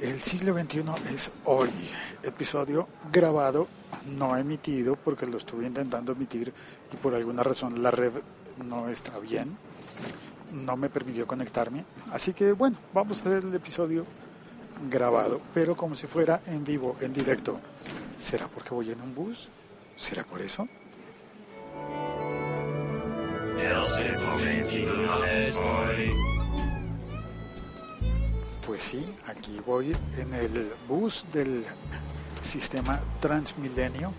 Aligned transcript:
El 0.00 0.20
siglo 0.20 0.56
XXI 0.56 0.84
es 1.12 1.30
hoy, 1.44 1.70
episodio 2.22 2.86
grabado, 3.10 3.66
no 4.16 4.36
emitido 4.36 4.94
porque 4.94 5.26
lo 5.26 5.38
estuve 5.38 5.66
intentando 5.66 6.12
emitir 6.12 6.52
y 6.92 6.96
por 6.96 7.16
alguna 7.16 7.42
razón 7.42 7.82
la 7.82 7.90
red 7.90 8.12
no 8.64 8.88
está 8.88 9.18
bien, 9.18 9.56
no 10.52 10.76
me 10.76 10.88
permitió 10.88 11.26
conectarme, 11.26 11.84
así 12.12 12.32
que 12.32 12.52
bueno, 12.52 12.76
vamos 12.94 13.18
a 13.18 13.20
hacer 13.22 13.44
el 13.44 13.52
episodio 13.52 14.06
grabado, 14.88 15.40
pero 15.52 15.76
como 15.76 15.96
si 15.96 16.06
fuera 16.06 16.42
en 16.46 16.62
vivo, 16.62 16.96
en 17.00 17.12
directo. 17.12 17.58
¿Será 18.18 18.46
porque 18.46 18.70
voy 18.70 18.92
en 18.92 19.00
un 19.00 19.16
bus? 19.16 19.48
¿Será 19.96 20.22
por 20.22 20.40
eso? 20.40 20.68
Pues 28.68 28.82
sí, 28.82 29.02
aquí 29.26 29.60
voy 29.64 29.96
en 30.18 30.34
el 30.34 30.70
bus 30.86 31.24
del 31.32 31.64
sistema 32.44 33.00
Transmilenio. 33.18 34.12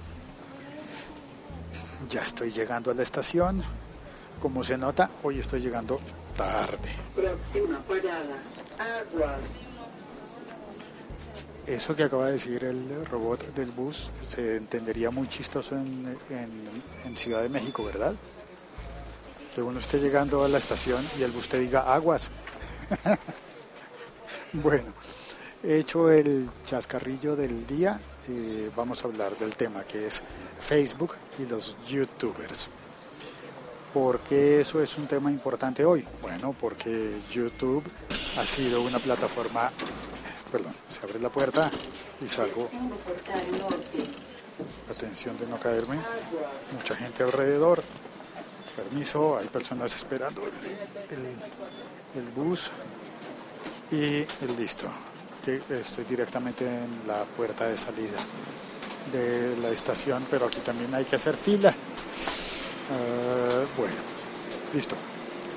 Ya 2.10 2.24
estoy 2.24 2.50
llegando 2.52 2.90
a 2.90 2.96
la 2.96 3.04
estación. 3.04 3.64
Como 4.42 4.64
se 4.64 4.76
nota, 4.76 5.12
hoy 5.22 5.38
estoy 5.40 5.62
llegando 5.62 6.00
tarde. 6.36 6.90
Próxima 7.16 7.78
parada, 7.82 8.38
Aguas. 8.80 9.40
Eso 11.68 11.96
que 11.96 12.04
acaba 12.04 12.26
de 12.26 12.32
decir 12.32 12.64
el 12.64 13.06
robot 13.06 13.54
del 13.54 13.70
bus 13.70 14.10
se 14.26 14.56
entendería 14.58 15.12
muy 15.12 15.28
chistoso 15.28 15.76
en, 15.76 16.18
en- 16.32 16.82
en 17.06 17.16
Ciudad 17.16 17.44
de 17.44 17.50
México, 17.50 17.84
¿verdad? 17.84 18.16
Que 19.54 19.62
uno 19.62 19.80
esté 19.80 20.00
llegando 20.00 20.44
a 20.44 20.48
la 20.48 20.58
estación 20.58 21.06
y 21.20 21.22
el 21.24 21.30
bus 21.30 21.48
te 21.50 21.60
diga 21.60 21.94
aguas. 21.94 22.32
bueno, 24.54 24.94
he 25.64 25.78
hecho 25.78 26.12
el 26.12 26.50
chascarrillo 26.66 27.36
del 27.36 27.66
día. 27.68 28.00
eh, 28.28 28.70
vamos 28.76 29.04
a 29.04 29.08
hablar 29.08 29.38
del 29.38 29.56
tema 29.56 29.84
que 29.84 30.08
es 30.08 30.22
Facebook 30.60 31.16
y 31.40 31.46
los 31.46 31.78
youtubers. 31.88 32.70
¿Por 33.94 34.20
qué 34.20 34.62
eso 34.62 34.82
es 34.82 34.98
un 34.98 35.08
tema 35.08 35.32
importante 35.32 35.84
hoy? 35.84 36.06
Bueno, 36.22 36.56
porque 36.60 37.20
YouTube 37.32 37.84
ha 38.38 38.46
sido 38.46 38.84
una 38.84 39.00
plataforma 39.00 39.72
perdón, 40.52 40.74
se 40.88 41.00
abre 41.04 41.20
la 41.20 41.30
puerta 41.30 41.70
y 42.24 42.28
salgo. 42.28 42.70
Atención 44.90 45.38
de 45.38 45.48
no 45.48 45.60
caerme. 45.60 45.98
Mucha 46.76 46.96
gente 46.96 47.24
alrededor. 47.24 47.84
Permiso, 48.76 49.38
hay 49.38 49.48
personas 49.48 49.96
esperando 49.96 50.42
el 52.16 52.24
bus. 52.36 52.72
Y 53.92 54.26
listo. 54.58 54.88
Estoy 55.70 56.04
directamente 56.04 56.66
en 56.66 57.08
la 57.08 57.24
puerta 57.24 57.68
de 57.68 57.78
salida 57.78 58.18
de 59.12 59.58
la 59.58 59.70
estación, 59.70 60.26
pero 60.30 60.46
aquí 60.46 60.60
también 60.60 60.94
hay 60.94 61.06
que 61.06 61.16
hacer 61.16 61.36
fila. 61.36 61.70
Eh, 61.70 63.66
bueno, 63.76 63.96
listo. 64.74 64.96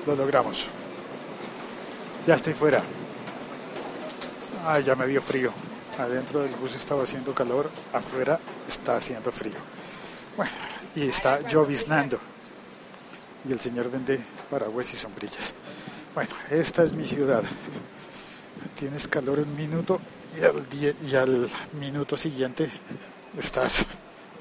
Lo 0.07 0.15
logramos. 0.15 0.67
Ya 2.25 2.35
estoy 2.35 2.53
fuera. 2.53 2.81
Ay, 4.65 4.81
ya 4.83 4.95
me 4.95 5.05
dio 5.05 5.21
frío. 5.21 5.51
Adentro 5.99 6.39
del 6.39 6.55
bus 6.55 6.73
estaba 6.73 7.03
haciendo 7.03 7.35
calor, 7.35 7.69
afuera 7.93 8.39
está 8.67 8.95
haciendo 8.95 9.31
frío. 9.31 9.59
Bueno, 10.35 10.51
y 10.95 11.07
está 11.07 11.39
lloviznando. 11.47 12.17
Y 13.47 13.51
el 13.51 13.59
señor 13.59 13.91
vende 13.91 14.19
paraguas 14.49 14.91
y 14.93 14.97
sombrillas. 14.97 15.53
Bueno, 16.15 16.31
esta 16.49 16.83
es 16.83 16.93
mi 16.93 17.05
ciudad. 17.05 17.43
Tienes 18.75 19.07
calor 19.07 19.39
un 19.39 19.55
minuto 19.55 19.99
y 20.39 20.43
al, 20.43 20.67
y 21.05 21.15
al 21.15 21.49
minuto 21.79 22.17
siguiente 22.17 22.71
estás 23.37 23.85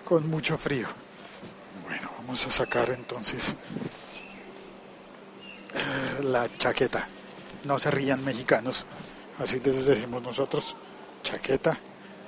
con 0.05 0.29
mucho 0.29 0.59
frío. 0.59 0.89
Bueno, 1.87 2.11
vamos 2.19 2.47
a 2.47 2.51
sacar 2.51 2.91
entonces 2.91 3.57
eh, 5.75 6.23
la 6.23 6.49
chaqueta. 6.59 7.07
No 7.65 7.79
se 7.79 7.91
rían 7.91 8.25
mexicanos. 8.25 8.87
Así 9.39 9.61
les 9.61 9.87
decimos 9.87 10.23
nosotros, 10.23 10.77
chaqueta, 11.23 11.79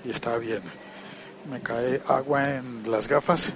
y 0.04 0.10
está 0.10 0.36
bien. 0.38 0.62
Me 1.50 1.60
cae 1.60 2.02
agua 2.08 2.54
en 2.54 2.90
las 2.90 3.08
gafas, 3.08 3.52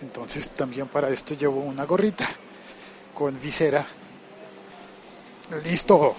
entonces 0.00 0.50
también 0.50 0.88
para 0.88 1.08
esto 1.10 1.34
llevo 1.34 1.60
una 1.60 1.84
gorrita 1.84 2.28
con 3.14 3.38
visera. 3.38 3.86
Listo. 5.64 6.16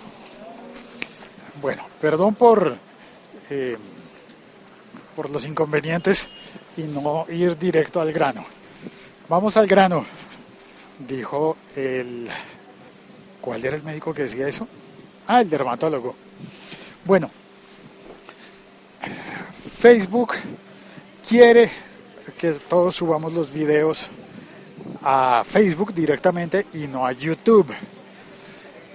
Bueno, 1.64 1.88
perdón 2.02 2.36
por, 2.36 2.76
eh, 3.50 3.78
por 5.16 5.30
los 5.30 5.46
inconvenientes 5.46 6.28
y 6.76 6.82
no 6.82 7.26
ir 7.30 7.58
directo 7.58 8.02
al 8.02 8.12
grano. 8.12 8.44
Vamos 9.30 9.56
al 9.56 9.66
grano, 9.66 10.06
dijo 11.08 11.56
el... 11.78 12.28
¿Cuál 13.40 13.64
era 13.64 13.78
el 13.78 13.84
médico 13.84 14.14
que 14.14 14.24
decía 14.24 14.46
eso? 14.46 14.68
Ah, 15.26 15.40
el 15.40 15.50
dermatólogo. 15.50 16.16
Bueno, 17.06 17.32
Facebook 19.58 20.34
quiere 21.26 21.72
que 22.38 22.52
todos 22.56 22.94
subamos 22.94 23.32
los 23.32 23.54
videos 23.54 24.10
a 25.02 25.44
Facebook 25.46 25.94
directamente 25.94 26.68
y 26.74 26.88
no 26.88 27.08
a 27.08 27.14
YouTube. 27.14 27.74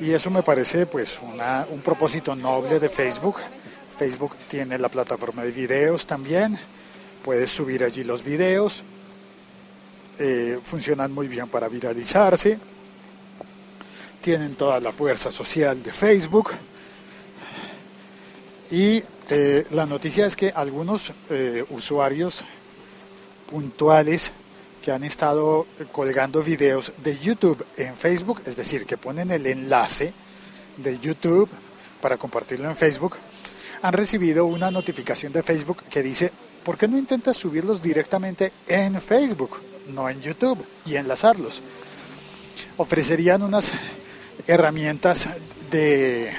Y 0.00 0.12
eso 0.12 0.30
me 0.30 0.42
parece 0.42 0.86
pues 0.86 1.18
una- 1.22 1.66
un 1.70 1.80
propósito 1.80 2.34
noble 2.36 2.78
de 2.78 2.88
Facebook. 2.88 3.36
Facebook 3.96 4.34
tiene 4.48 4.78
la 4.78 4.88
plataforma 4.88 5.42
de 5.42 5.50
videos 5.50 6.06
también. 6.06 6.56
Puedes 7.24 7.50
subir 7.50 7.82
allí 7.82 8.04
los 8.04 8.22
videos. 8.22 8.84
Eh, 10.20 10.58
funcionan 10.62 11.12
muy 11.12 11.26
bien 11.26 11.48
para 11.48 11.68
viralizarse. 11.68 12.58
Tienen 14.20 14.54
toda 14.54 14.78
la 14.80 14.92
fuerza 14.92 15.30
social 15.30 15.82
de 15.82 15.90
Facebook. 15.92 16.52
Y 18.70 19.02
eh, 19.30 19.66
la 19.70 19.86
noticia 19.86 20.26
es 20.26 20.36
que 20.36 20.50
algunos 20.54 21.12
eh, 21.30 21.64
usuarios 21.70 22.44
puntuales 23.50 24.30
que 24.88 24.92
han 24.92 25.04
estado 25.04 25.66
colgando 25.92 26.42
videos 26.42 26.94
de 27.04 27.18
YouTube 27.18 27.62
en 27.76 27.94
Facebook, 27.94 28.40
es 28.46 28.56
decir, 28.56 28.86
que 28.86 28.96
ponen 28.96 29.30
el 29.30 29.46
enlace 29.46 30.14
de 30.78 30.98
YouTube 30.98 31.46
para 32.00 32.16
compartirlo 32.16 32.70
en 32.70 32.74
Facebook, 32.74 33.16
han 33.82 33.92
recibido 33.92 34.46
una 34.46 34.70
notificación 34.70 35.30
de 35.30 35.42
Facebook 35.42 35.82
que 35.90 36.02
dice, 36.02 36.32
¿por 36.64 36.78
qué 36.78 36.88
no 36.88 36.96
intentas 36.96 37.36
subirlos 37.36 37.82
directamente 37.82 38.50
en 38.66 38.98
Facebook, 38.98 39.60
no 39.88 40.08
en 40.08 40.22
YouTube, 40.22 40.64
y 40.86 40.96
enlazarlos? 40.96 41.60
Ofrecerían 42.78 43.42
unas 43.42 43.70
herramientas 44.46 45.28
de, 45.70 46.32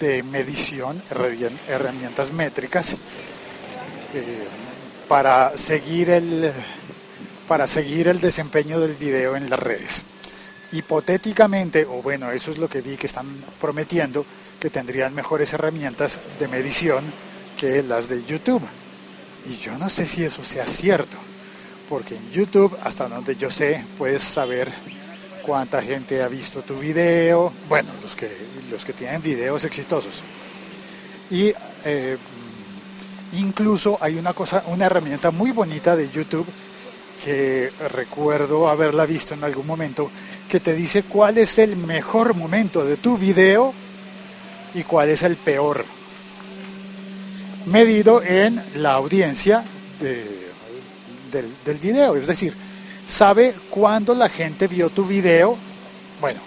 de 0.00 0.22
medición, 0.22 1.02
herramientas 1.68 2.32
métricas, 2.32 2.94
eh, 4.14 4.48
para 5.08 5.58
seguir 5.58 6.08
el 6.08 6.54
para 7.52 7.66
seguir 7.66 8.08
el 8.08 8.18
desempeño 8.18 8.80
del 8.80 8.94
video 8.94 9.36
en 9.36 9.50
las 9.50 9.58
redes. 9.58 10.04
Hipotéticamente, 10.72 11.84
o 11.84 12.00
bueno, 12.00 12.30
eso 12.30 12.50
es 12.50 12.56
lo 12.56 12.66
que 12.66 12.80
vi 12.80 12.96
que 12.96 13.06
están 13.06 13.26
prometiendo, 13.60 14.24
que 14.58 14.70
tendrían 14.70 15.14
mejores 15.14 15.52
herramientas 15.52 16.18
de 16.40 16.48
medición 16.48 17.04
que 17.58 17.82
las 17.82 18.08
de 18.08 18.24
YouTube. 18.24 18.62
Y 19.46 19.56
yo 19.56 19.76
no 19.76 19.90
sé 19.90 20.06
si 20.06 20.24
eso 20.24 20.42
sea 20.42 20.66
cierto, 20.66 21.18
porque 21.90 22.16
en 22.16 22.30
YouTube, 22.30 22.74
hasta 22.82 23.06
donde 23.06 23.36
yo 23.36 23.50
sé, 23.50 23.84
puedes 23.98 24.22
saber 24.22 24.72
cuánta 25.42 25.82
gente 25.82 26.22
ha 26.22 26.28
visto 26.28 26.62
tu 26.62 26.78
video, 26.78 27.52
bueno, 27.68 27.90
los 28.02 28.16
que, 28.16 28.34
los 28.70 28.82
que 28.82 28.94
tienen 28.94 29.20
videos 29.20 29.62
exitosos. 29.66 30.22
Y 31.30 31.52
eh, 31.84 32.16
incluso 33.34 33.98
hay 34.00 34.16
una 34.16 34.32
cosa, 34.32 34.64
una 34.68 34.86
herramienta 34.86 35.30
muy 35.30 35.50
bonita 35.50 35.94
de 35.94 36.08
YouTube 36.08 36.46
que 37.24 37.70
recuerdo 37.90 38.68
haberla 38.68 39.06
visto 39.06 39.34
en 39.34 39.44
algún 39.44 39.66
momento, 39.66 40.10
que 40.48 40.60
te 40.60 40.74
dice 40.74 41.02
cuál 41.04 41.38
es 41.38 41.58
el 41.58 41.76
mejor 41.76 42.34
momento 42.34 42.84
de 42.84 42.96
tu 42.96 43.16
video 43.16 43.72
y 44.74 44.82
cuál 44.82 45.08
es 45.10 45.22
el 45.22 45.36
peor, 45.36 45.84
medido 47.66 48.22
en 48.22 48.62
la 48.76 48.92
audiencia 48.94 49.62
de- 50.00 50.42
del, 51.30 51.52
del 51.64 51.78
video. 51.78 52.16
Es 52.16 52.26
decir, 52.26 52.54
sabe 53.06 53.54
cuándo 53.70 54.14
la 54.14 54.28
gente 54.28 54.66
vio 54.66 54.90
tu 54.90 55.04
video. 55.06 55.56
Bueno, 56.20 56.40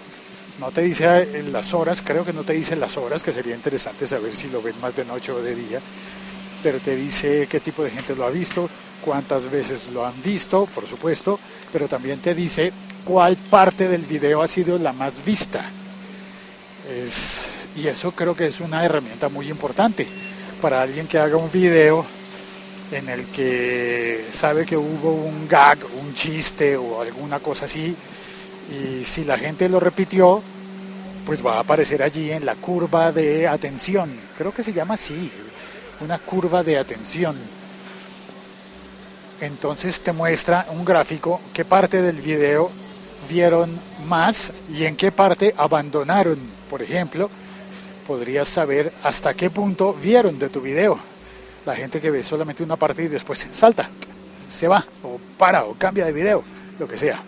no 0.60 0.70
te 0.70 0.82
dice 0.82 1.04
eh, 1.22 1.44
las 1.50 1.72
horas, 1.74 2.02
creo 2.02 2.24
que 2.24 2.32
no 2.32 2.42
te 2.42 2.52
dice 2.52 2.76
las 2.76 2.96
horas, 2.96 3.22
que 3.22 3.32
sería 3.32 3.54
interesante 3.54 4.06
saber 4.06 4.34
si 4.34 4.48
lo 4.48 4.62
ven 4.62 4.74
más 4.80 4.94
de 4.94 5.04
noche 5.04 5.32
o 5.32 5.42
de 5.42 5.54
día, 5.54 5.80
pero 6.62 6.78
te 6.78 6.94
dice 6.96 7.46
qué 7.50 7.60
tipo 7.60 7.82
de 7.82 7.90
gente 7.90 8.14
lo 8.14 8.24
ha 8.24 8.30
visto, 8.30 8.68
cuántas 9.04 9.50
veces 9.50 9.88
lo 9.92 10.04
han 10.04 10.20
visto, 10.22 10.66
por 10.66 10.86
supuesto, 10.86 11.38
pero 11.72 11.88
también 11.88 12.20
te 12.20 12.34
dice 12.34 12.72
cuál 13.04 13.36
parte 13.36 13.88
del 13.88 14.02
video 14.02 14.42
ha 14.42 14.46
sido 14.48 14.78
la 14.78 14.92
más 14.92 15.24
vista. 15.24 15.70
Es- 16.90 17.46
y 17.76 17.88
eso 17.88 18.12
creo 18.12 18.34
que 18.34 18.46
es 18.46 18.60
una 18.60 18.84
herramienta 18.84 19.28
muy 19.28 19.48
importante, 19.48 20.06
para 20.60 20.82
alguien 20.82 21.06
que 21.06 21.18
haga 21.18 21.36
un 21.36 21.50
video 21.50 22.06
en 22.90 23.08
el 23.08 23.26
que 23.26 24.26
sabe 24.32 24.64
que 24.64 24.76
hubo 24.76 25.12
un 25.12 25.46
gag, 25.48 25.78
un 26.00 26.14
chiste 26.14 26.76
o 26.76 27.02
alguna 27.02 27.40
cosa 27.40 27.66
así, 27.66 27.94
y 28.70 29.04
si 29.04 29.24
la 29.24 29.36
gente 29.36 29.68
lo 29.68 29.78
repitió, 29.80 30.42
pues 31.24 31.44
va 31.44 31.56
a 31.56 31.60
aparecer 31.60 32.02
allí 32.02 32.30
en 32.30 32.46
la 32.46 32.54
curva 32.54 33.12
de 33.12 33.46
atención. 33.48 34.10
Creo 34.38 34.52
que 34.54 34.62
se 34.62 34.72
llama 34.72 34.94
así, 34.94 35.30
una 36.00 36.18
curva 36.18 36.62
de 36.62 36.78
atención. 36.78 37.36
Entonces 39.40 40.00
te 40.00 40.12
muestra 40.12 40.66
un 40.70 40.84
gráfico 40.84 41.40
qué 41.52 41.64
parte 41.64 42.00
del 42.00 42.20
video 42.20 42.70
vieron 43.28 43.78
más 44.06 44.52
y 44.72 44.84
en 44.84 44.96
qué 44.96 45.12
parte 45.12 45.54
abandonaron. 45.56 46.38
Por 46.70 46.82
ejemplo, 46.82 47.30
podrías 48.06 48.48
saber 48.48 48.92
hasta 49.02 49.34
qué 49.34 49.50
punto 49.50 49.92
vieron 49.92 50.38
de 50.38 50.48
tu 50.48 50.60
video. 50.60 50.98
La 51.66 51.74
gente 51.74 52.00
que 52.00 52.10
ve 52.10 52.22
solamente 52.22 52.62
una 52.62 52.76
parte 52.76 53.02
y 53.02 53.08
después 53.08 53.46
salta, 53.50 53.90
se 54.48 54.68
va, 54.68 54.84
o 55.02 55.18
para, 55.36 55.64
o 55.64 55.74
cambia 55.74 56.06
de 56.06 56.12
video, 56.12 56.44
lo 56.78 56.86
que 56.86 56.96
sea. 56.96 57.22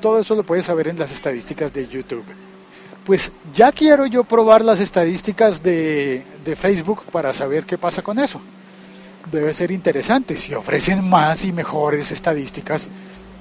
Todo 0.00 0.18
eso 0.18 0.34
lo 0.34 0.42
puedes 0.42 0.64
saber 0.64 0.88
en 0.88 0.98
las 0.98 1.12
estadísticas 1.12 1.72
de 1.72 1.86
YouTube. 1.86 2.24
Pues 3.04 3.32
ya 3.54 3.70
quiero 3.70 4.06
yo 4.06 4.24
probar 4.24 4.64
las 4.64 4.80
estadísticas 4.80 5.62
de, 5.62 6.24
de 6.44 6.56
Facebook 6.56 7.04
para 7.12 7.32
saber 7.32 7.64
qué 7.64 7.78
pasa 7.78 8.02
con 8.02 8.18
eso. 8.18 8.40
Debe 9.30 9.52
ser 9.52 9.70
interesante. 9.70 10.36
Si 10.36 10.54
ofrecen 10.54 11.08
más 11.08 11.44
y 11.44 11.52
mejores 11.52 12.12
estadísticas, 12.12 12.88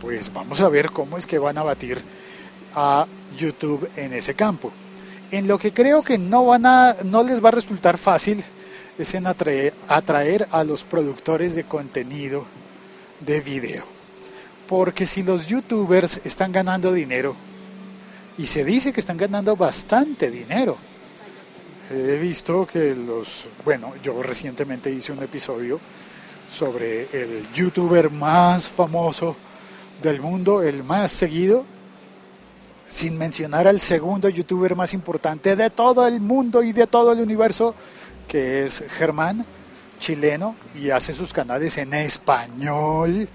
pues 0.01 0.31
vamos 0.33 0.61
a 0.61 0.69
ver 0.69 0.91
cómo 0.91 1.17
es 1.17 1.27
que 1.27 1.39
van 1.39 1.57
a 1.57 1.63
batir 1.63 2.01
a 2.75 3.05
YouTube 3.37 3.89
en 3.95 4.13
ese 4.13 4.33
campo. 4.33 4.71
En 5.31 5.47
lo 5.47 5.57
que 5.57 5.73
creo 5.73 6.01
que 6.01 6.17
no, 6.17 6.45
van 6.45 6.65
a, 6.65 6.97
no 7.03 7.23
les 7.23 7.43
va 7.43 7.49
a 7.49 7.53
resultar 7.53 7.97
fácil 7.97 8.43
es 8.97 9.13
en 9.13 9.27
atraer, 9.27 9.73
atraer 9.87 10.47
a 10.51 10.63
los 10.63 10.83
productores 10.83 11.55
de 11.55 11.65
contenido 11.65 12.45
de 13.19 13.39
video. 13.41 13.83
Porque 14.67 15.05
si 15.05 15.23
los 15.23 15.47
youtubers 15.47 16.21
están 16.23 16.51
ganando 16.51 16.91
dinero, 16.93 17.35
y 18.37 18.45
se 18.45 18.65
dice 18.65 18.91
que 18.91 18.99
están 18.99 19.17
ganando 19.17 19.55
bastante 19.55 20.29
dinero, 20.29 20.77
he 21.89 22.17
visto 22.17 22.65
que 22.65 22.95
los, 22.95 23.47
bueno, 23.63 23.93
yo 24.03 24.21
recientemente 24.21 24.89
hice 24.89 25.11
un 25.11 25.23
episodio 25.23 25.79
sobre 26.49 27.07
el 27.11 27.51
youtuber 27.53 28.09
más 28.09 28.67
famoso 28.67 29.35
del 30.01 30.21
mundo, 30.21 30.61
el 30.61 30.83
más 30.83 31.11
seguido, 31.11 31.65
sin 32.87 33.17
mencionar 33.17 33.67
al 33.67 33.79
segundo 33.79 34.29
youtuber 34.29 34.75
más 34.75 34.93
importante 34.93 35.55
de 35.55 35.69
todo 35.69 36.07
el 36.07 36.21
mundo 36.21 36.63
y 36.63 36.71
de 36.71 36.87
todo 36.87 37.11
el 37.11 37.19
universo, 37.19 37.75
que 38.27 38.65
es 38.65 38.83
Germán, 38.97 39.45
chileno, 39.99 40.55
y 40.75 40.89
hace 40.89 41.13
sus 41.13 41.33
canales 41.33 41.77
en 41.77 41.93
español. 41.93 43.27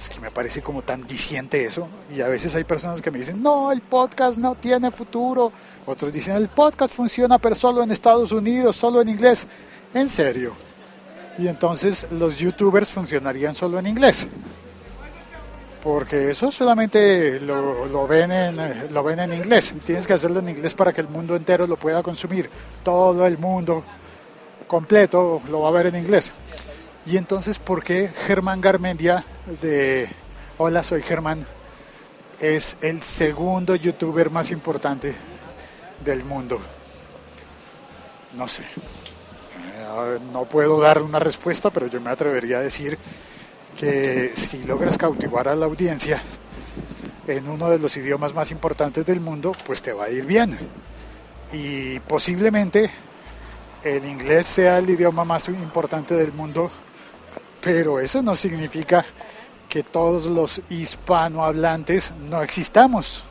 Es 0.00 0.08
que 0.08 0.18
me 0.18 0.30
parece 0.30 0.62
como 0.62 0.80
tan 0.80 1.06
diciente 1.06 1.62
eso. 1.62 1.86
Y 2.10 2.22
a 2.22 2.28
veces 2.28 2.54
hay 2.54 2.64
personas 2.64 3.02
que 3.02 3.10
me 3.10 3.18
dicen, 3.18 3.42
no, 3.42 3.70
el 3.70 3.82
podcast 3.82 4.38
no 4.38 4.54
tiene 4.54 4.90
futuro. 4.90 5.52
Otros 5.84 6.10
dicen, 6.10 6.36
el 6.36 6.48
podcast 6.48 6.94
funciona 6.94 7.38
pero 7.38 7.54
solo 7.54 7.82
en 7.82 7.90
Estados 7.90 8.32
Unidos, 8.32 8.76
solo 8.76 9.02
en 9.02 9.10
inglés. 9.10 9.46
En 9.92 10.08
serio. 10.08 10.54
Y 11.36 11.48
entonces 11.48 12.06
los 12.12 12.38
youtubers 12.38 12.88
funcionarían 12.88 13.54
solo 13.54 13.78
en 13.78 13.88
inglés 13.88 14.26
porque 15.82 16.30
eso 16.30 16.52
solamente 16.52 17.40
lo, 17.40 18.06
ven 18.06 18.30
en, 18.30 18.92
lo 18.92 19.02
ven 19.02 19.20
en 19.20 19.32
inglés. 19.32 19.74
Tienes 19.84 20.06
que 20.06 20.12
hacerlo 20.12 20.40
en 20.40 20.50
inglés 20.50 20.74
para 20.74 20.92
que 20.92 21.00
el 21.00 21.08
mundo 21.08 21.36
entero 21.36 21.66
lo 21.66 21.76
pueda 21.76 22.02
consumir. 22.02 22.50
Todo 22.82 23.26
el 23.26 23.38
mundo 23.38 23.82
completo 24.66 25.40
lo 25.50 25.62
va 25.62 25.68
a 25.68 25.72
ver 25.72 25.86
en 25.86 25.96
inglés. 25.96 26.32
Y 27.06 27.16
entonces, 27.16 27.58
¿por 27.58 27.82
qué 27.82 28.10
Germán 28.26 28.60
Garmendia 28.60 29.24
de 29.60 30.08
Hola, 30.58 30.82
soy 30.82 31.02
Germán 31.02 31.46
es 32.38 32.76
el 32.80 33.02
segundo 33.02 33.74
youtuber 33.74 34.30
más 34.30 34.50
importante 34.50 35.14
del 36.04 36.24
mundo? 36.24 36.58
No 38.36 38.48
sé. 38.48 38.62
Eh, 38.62 40.18
no 40.32 40.44
puedo 40.44 40.80
dar 40.80 41.02
una 41.02 41.18
respuesta, 41.18 41.70
pero 41.70 41.88
yo 41.88 42.00
me 42.00 42.10
atrevería 42.10 42.58
a 42.58 42.62
decir 42.62 42.96
que 43.78 44.32
si 44.34 44.62
logras 44.64 44.96
cautivar 44.96 45.48
a 45.48 45.56
la 45.56 45.66
audiencia 45.66 46.22
en 47.26 47.48
uno 47.48 47.68
de 47.70 47.78
los 47.78 47.96
idiomas 47.96 48.34
más 48.34 48.50
importantes 48.50 49.04
del 49.04 49.20
mundo, 49.20 49.52
pues 49.66 49.82
te 49.82 49.92
va 49.92 50.04
a 50.04 50.10
ir 50.10 50.24
bien. 50.24 50.58
Y 51.52 51.98
posiblemente 52.00 52.90
el 53.84 54.04
inglés 54.04 54.46
sea 54.46 54.78
el 54.78 54.88
idioma 54.88 55.24
más 55.24 55.48
importante 55.48 56.14
del 56.14 56.32
mundo, 56.32 56.70
pero 57.60 58.00
eso 58.00 58.22
no 58.22 58.36
significa 58.36 59.04
que 59.68 59.82
todos 59.82 60.26
los 60.26 60.60
hispanohablantes 60.68 62.12
no 62.28 62.42
existamos 62.42 63.22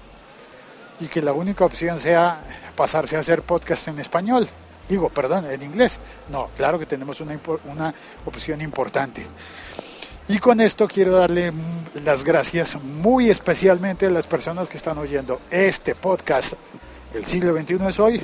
y 1.00 1.08
que 1.08 1.22
la 1.22 1.34
única 1.34 1.66
opción 1.66 2.00
sea 2.00 2.40
pasarse 2.76 3.18
a 3.18 3.20
hacer 3.20 3.42
podcast 3.42 3.90
en 3.90 4.00
español. 4.00 4.48
Digo, 4.88 5.10
perdón, 5.10 5.46
en 5.52 5.62
inglés. 5.62 6.00
No, 6.32 6.50
claro 6.56 6.80
que 6.80 6.86
tenemos 6.86 7.22
una, 7.22 7.38
una 7.66 7.94
opción 8.26 8.62
importante. 8.62 9.26
Y 10.28 10.40
con 10.40 10.62
esto 10.62 10.88
quiero 10.88 11.14
darle 11.14 11.52
las 12.04 12.24
gracias 12.24 12.82
muy 12.82 13.30
especialmente 13.30 14.06
a 14.06 14.10
las 14.10 14.28
personas 14.28 14.70
que 14.70 14.78
están 14.78 14.98
oyendo 14.98 15.42
este 15.50 15.96
podcast, 15.96 16.54
El 17.14 17.26
siglo 17.26 17.58
XXI 17.58 17.78
es 17.88 18.00
hoy, 18.00 18.22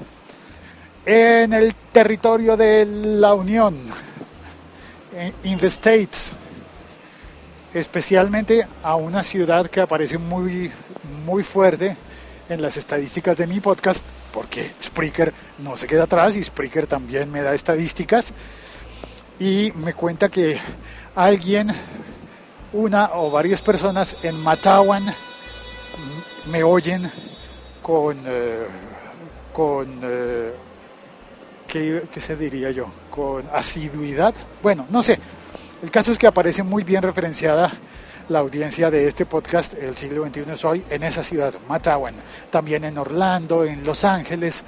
en 1.05 1.53
el 1.53 1.73
territorio 1.91 2.55
de 2.55 2.85
la 2.85 3.33
Unión, 3.33 3.75
in 5.43 5.57
the 5.59 5.67
States, 5.67 6.31
especialmente 7.73 8.67
a 8.83 8.95
una 8.95 9.23
ciudad 9.23 9.67
que 9.67 9.81
aparece 9.81 10.17
muy, 10.17 10.71
muy 11.25 11.43
fuerte 11.43 11.95
en 12.49 12.61
las 12.61 12.77
estadísticas 12.77 13.37
de 13.37 13.47
mi 13.47 13.59
podcast, 13.59 14.05
porque 14.33 14.71
Spreaker 14.81 15.33
no 15.59 15.77
se 15.77 15.87
queda 15.87 16.03
atrás 16.03 16.35
y 16.35 16.43
Spreaker 16.43 16.87
también 16.87 17.31
me 17.31 17.41
da 17.41 17.53
estadísticas. 17.53 18.33
Y 19.39 19.71
me 19.75 19.93
cuenta 19.93 20.29
que 20.29 20.59
alguien, 21.15 21.69
una 22.73 23.11
o 23.13 23.31
varias 23.31 23.61
personas 23.61 24.15
en 24.21 24.39
Matawan 24.39 25.05
me 26.45 26.63
oyen 26.63 27.11
con, 27.81 28.17
eh, 28.25 28.65
con 29.53 29.99
eh, 30.03 30.53
¿qué, 32.11 32.19
se 32.19 32.35
diría 32.37 32.71
yo? 32.71 32.87
Con 33.09 33.43
asiduidad. 33.51 34.33
Bueno, 34.63 34.85
no 34.89 35.03
sé. 35.03 35.19
El 35.83 35.91
caso 35.91 36.11
es 36.11 36.17
que 36.17 36.27
aparece 36.27 36.63
muy 36.63 36.83
bien 36.83 37.01
referenciada 37.01 37.71
la 38.29 38.39
audiencia 38.39 38.89
de 38.89 39.07
este 39.07 39.25
podcast, 39.25 39.73
El 39.73 39.95
siglo 39.95 40.25
XXI 40.25 40.45
es 40.53 40.65
hoy, 40.65 40.83
en 40.89 41.03
esa 41.03 41.21
ciudad, 41.21 41.53
Matawan. 41.67 42.15
También 42.49 42.85
en 42.85 42.97
Orlando, 42.97 43.65
en 43.65 43.83
Los 43.83 44.03
Ángeles, 44.03 44.63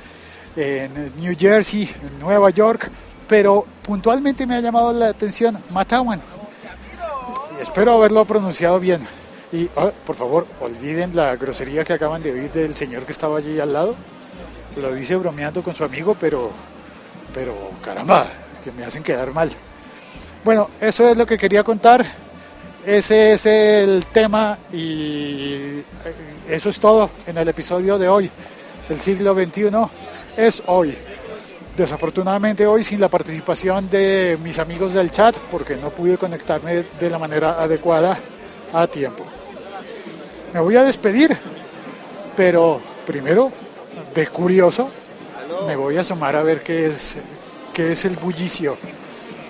en 0.55 1.13
New 1.17 1.35
Jersey, 1.39 1.89
en 2.03 2.19
Nueva 2.19 2.49
York, 2.49 2.89
pero 3.27 3.65
puntualmente 3.83 4.45
me 4.45 4.55
ha 4.55 4.59
llamado 4.59 4.91
la 4.91 5.07
atención 5.07 5.57
Matawan. 5.71 6.21
Espero 7.61 7.93
haberlo 7.93 8.25
pronunciado 8.25 8.79
bien. 8.79 9.07
Y 9.51 9.69
ah, 9.77 9.91
por 10.05 10.17
favor, 10.17 10.45
olviden 10.59 11.15
la 11.15 11.35
grosería 11.37 11.85
que 11.85 11.93
acaban 11.93 12.21
de 12.21 12.33
oír 12.33 12.51
del 12.51 12.75
señor 12.75 13.03
que 13.03 13.13
estaba 13.13 13.37
allí 13.37 13.59
al 13.59 13.71
lado. 13.71 13.95
Lo 14.75 14.93
dice 14.93 15.15
bromeando 15.15 15.63
con 15.63 15.73
su 15.73 15.83
amigo, 15.85 16.15
pero, 16.19 16.51
pero 17.33 17.71
caramba, 17.83 18.27
que 18.63 18.71
me 18.71 18.83
hacen 18.83 19.03
quedar 19.03 19.31
mal. 19.33 19.51
Bueno, 20.43 20.69
eso 20.79 21.09
es 21.09 21.17
lo 21.17 21.25
que 21.25 21.37
quería 21.37 21.63
contar. 21.63 22.05
Ese 22.85 23.33
es 23.33 23.45
el 23.45 24.05
tema 24.05 24.57
y 24.71 25.83
eso 26.47 26.69
es 26.69 26.79
todo 26.79 27.09
en 27.25 27.37
el 27.37 27.47
episodio 27.49 27.97
de 27.97 28.07
hoy. 28.07 28.31
El 28.89 28.99
siglo 29.01 29.33
XXI 29.33 29.69
es 30.37 30.63
hoy. 30.67 30.97
Desafortunadamente 31.75 32.65
hoy 32.65 32.83
sin 32.83 33.01
la 33.01 33.09
participación 33.09 33.89
de 33.89 34.37
mis 34.41 34.57
amigos 34.57 34.93
del 34.93 35.11
chat 35.11 35.35
porque 35.51 35.75
no 35.75 35.89
pude 35.89 36.17
conectarme 36.17 36.85
de 36.99 37.09
la 37.09 37.19
manera 37.19 37.61
adecuada 37.61 38.17
a 38.73 38.87
tiempo. 38.87 39.25
Me 40.53 40.59
voy 40.61 40.75
a 40.77 40.83
despedir, 40.83 41.37
pero 42.35 42.79
primero, 43.05 43.51
de 44.15 44.27
curioso, 44.27 44.89
me 45.65 45.75
voy 45.75 45.97
a 45.97 46.01
asomar 46.01 46.35
a 46.35 46.43
ver 46.43 46.61
qué 46.61 46.87
es, 46.87 47.15
qué 47.73 47.91
es 47.93 48.05
el 48.05 48.15
bullicio, 48.15 48.77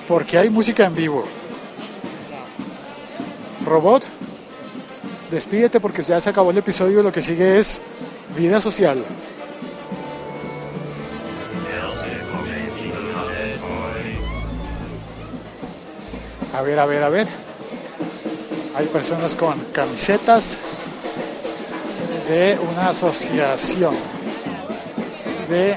porque 0.07 0.37
hay 0.37 0.49
música 0.49 0.85
en 0.85 0.95
vivo. 0.95 1.25
Robot, 3.65 4.03
despídete 5.29 5.79
porque 5.79 6.03
ya 6.03 6.21
se 6.21 6.29
acabó 6.29 6.51
el 6.51 6.57
episodio, 6.57 7.03
lo 7.03 7.11
que 7.11 7.21
sigue 7.21 7.57
es 7.57 7.81
vida 8.35 8.61
social. 8.61 9.03
A 16.53 16.61
ver, 16.61 16.79
a 16.79 16.85
ver, 16.85 17.03
a 17.03 17.09
ver. 17.09 17.27
Hay 18.75 18.85
personas 18.87 19.35
con 19.35 19.59
camisetas 19.73 20.57
de 22.27 22.57
una 22.71 22.89
asociación 22.89 24.16
de 25.47 25.75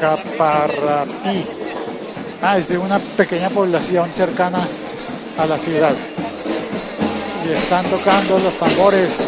Caparrapí. 0.00 1.46
Ah, 2.42 2.58
es 2.58 2.68
de 2.68 2.78
una 2.78 2.98
pequeña 2.98 3.50
población 3.50 4.12
cercana 4.12 4.60
a 5.38 5.46
la 5.46 5.58
ciudad. 5.58 5.94
Y 7.46 7.52
están 7.52 7.84
tocando 7.86 8.38
los 8.38 8.54
tambores. 8.54 9.18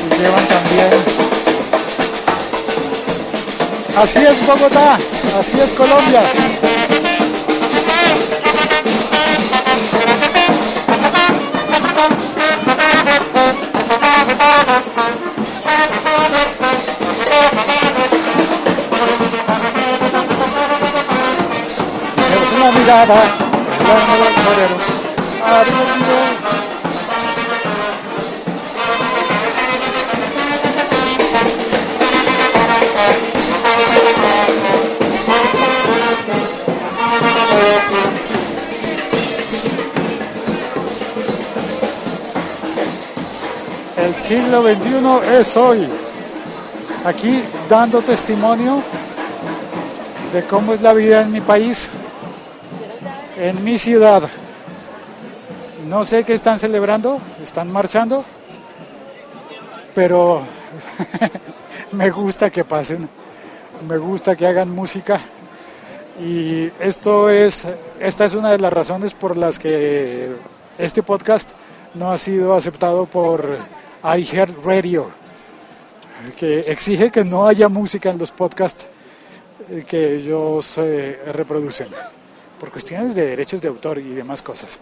Y 0.00 0.20
llevan 0.20 0.46
también 0.46 1.24
Así 3.96 4.18
es 4.18 4.44
Bogotá, 4.44 4.98
así 5.38 5.60
es 5.60 5.72
Colombia. 5.72 6.22
Mirada, 22.72 23.22
El 43.96 44.14
siglo 44.14 44.62
XXI 44.62 45.38
es 45.38 45.56
hoy. 45.56 45.86
Aquí 47.04 47.42
dando 47.68 48.00
testimonio 48.00 48.82
de 50.32 50.42
cómo 50.44 50.72
es 50.72 50.80
la 50.80 50.94
vida 50.94 51.20
en 51.22 51.32
mi 51.32 51.42
país, 51.42 51.90
en 53.36 53.64
mi 53.64 53.78
ciudad. 53.78 54.28
No 55.88 56.04
sé 56.04 56.24
qué 56.24 56.32
están 56.32 56.58
celebrando, 56.58 57.20
están 57.42 57.70
marchando, 57.70 58.24
pero 59.94 60.42
me 61.92 62.10
gusta 62.10 62.50
que 62.50 62.64
pasen, 62.64 63.08
me 63.86 63.98
gusta 63.98 64.34
que 64.34 64.46
hagan 64.46 64.70
música 64.70 65.20
y 66.20 66.70
esto 66.80 67.28
es, 67.28 67.66
esta 68.00 68.24
es 68.24 68.34
una 68.34 68.52
de 68.52 68.58
las 68.58 68.72
razones 68.72 69.14
por 69.14 69.36
las 69.36 69.58
que 69.58 70.32
este 70.78 71.02
podcast 71.02 71.50
no 71.94 72.12
ha 72.12 72.18
sido 72.18 72.54
aceptado 72.54 73.06
por 73.06 73.58
iHeartRadio, 74.02 75.10
que 76.36 76.60
exige 76.60 77.10
que 77.10 77.24
no 77.24 77.46
haya 77.46 77.68
música 77.68 78.10
en 78.10 78.18
los 78.18 78.30
podcasts 78.30 78.86
que 79.86 80.16
ellos 80.16 80.78
reproducen, 81.32 81.88
por 82.64 82.72
cuestiones 82.72 83.14
de 83.14 83.26
derechos 83.26 83.60
de 83.60 83.68
autor 83.68 83.98
y 83.98 84.14
demás 84.14 84.40
cosas. 84.40 84.78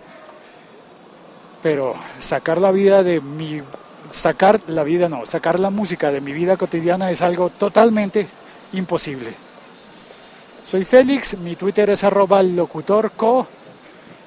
Pero 1.61 1.97
sacar 2.21 2.61
la 2.61 2.71
vida 2.71 3.03
de 3.03 3.21
mi, 3.21 3.61
sacar 4.09 4.61
la 4.69 4.85
vida 4.85 5.09
no, 5.09 5.27
sacar 5.27 5.59
la 5.59 5.69
música 5.69 6.13
de 6.13 6.21
mi 6.21 6.33
vida 6.33 6.57
cotidiana 6.57 7.11
es 7.11 7.23
algo 7.23 7.51
totalmente 7.51 8.29
imposible. 8.75 9.35
Soy 10.65 10.85
Félix, 10.85 11.37
mi 11.39 11.57
Twitter 11.57 11.91
es 11.91 12.05
locutorco 12.05 13.49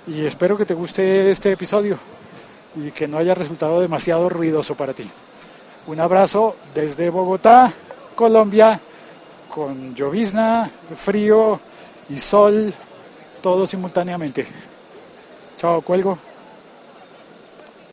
y 0.06 0.26
espero 0.26 0.58
que 0.58 0.66
te 0.66 0.74
guste 0.74 1.32
este 1.32 1.54
episodio 1.54 1.98
y 2.76 2.92
que 2.92 3.08
no 3.08 3.20
haya 3.20 3.36
resultado 3.36 3.80
demasiado 3.80 4.28
ruidoso 4.28 4.76
para 4.76 4.92
ti. 4.92 5.10
Un 5.88 6.02
abrazo 6.02 6.58
desde 6.74 7.10
Bogotá, 7.10 7.72
Colombia, 8.16 8.82
con 9.48 9.96
llovizna, 9.96 10.70
frío 10.98 11.58
y 12.10 12.18
sol, 12.18 12.74
todo 13.46 13.68
simultáneamente. 13.68 14.48
Chao, 15.60 15.80
cuelgo. 15.84 16.18